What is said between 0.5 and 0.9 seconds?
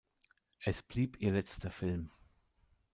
Es